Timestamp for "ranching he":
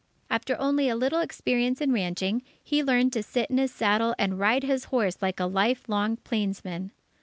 1.91-2.81